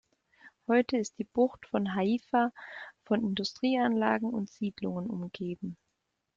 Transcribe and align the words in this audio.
Heute 0.65 0.97
ist 0.97 1.19
die 1.19 1.23
Bucht 1.25 1.67
von 1.67 1.93
Haifa 1.93 2.51
von 3.05 3.21
Industrieanlagen 3.21 4.31
und 4.31 4.49
Siedlungen 4.49 5.07
umgeben. 5.07 5.77